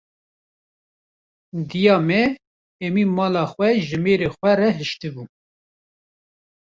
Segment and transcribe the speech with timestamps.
[1.69, 2.21] Diya me
[2.81, 5.23] hemî malê xwe ji mêrê xwe re hişti bû.